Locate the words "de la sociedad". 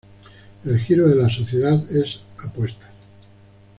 1.07-1.79